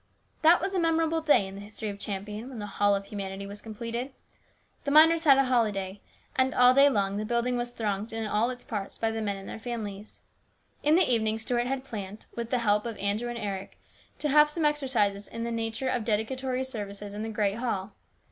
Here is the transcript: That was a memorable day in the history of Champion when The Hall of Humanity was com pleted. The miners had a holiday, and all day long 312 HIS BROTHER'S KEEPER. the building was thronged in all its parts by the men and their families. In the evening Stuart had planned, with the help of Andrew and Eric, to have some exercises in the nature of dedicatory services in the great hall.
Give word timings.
That 0.41 0.59
was 0.59 0.73
a 0.73 0.79
memorable 0.79 1.21
day 1.21 1.45
in 1.45 1.53
the 1.53 1.61
history 1.61 1.89
of 1.89 1.99
Champion 1.99 2.49
when 2.49 2.57
The 2.57 2.65
Hall 2.65 2.95
of 2.95 3.05
Humanity 3.05 3.45
was 3.45 3.61
com 3.61 3.75
pleted. 3.75 4.09
The 4.83 4.89
miners 4.89 5.25
had 5.25 5.37
a 5.37 5.43
holiday, 5.43 6.01
and 6.35 6.55
all 6.55 6.73
day 6.73 6.89
long 6.89 7.17
312 7.17 7.19
HIS 7.19 7.19
BROTHER'S 7.19 7.19
KEEPER. 7.19 7.19
the 7.19 7.33
building 7.35 7.57
was 7.57 7.69
thronged 8.09 8.13
in 8.13 8.27
all 8.27 8.49
its 8.49 8.63
parts 8.63 8.97
by 8.97 9.11
the 9.11 9.21
men 9.21 9.37
and 9.37 9.47
their 9.47 9.59
families. 9.59 10.21
In 10.81 10.95
the 10.95 11.07
evening 11.07 11.37
Stuart 11.37 11.67
had 11.67 11.83
planned, 11.85 12.25
with 12.35 12.49
the 12.49 12.57
help 12.57 12.87
of 12.87 12.97
Andrew 12.97 13.29
and 13.29 13.37
Eric, 13.37 13.77
to 14.17 14.29
have 14.29 14.49
some 14.49 14.65
exercises 14.65 15.27
in 15.27 15.43
the 15.43 15.51
nature 15.51 15.87
of 15.87 16.03
dedicatory 16.03 16.63
services 16.63 17.13
in 17.13 17.21
the 17.21 17.29
great 17.29 17.57
hall. 17.57 17.93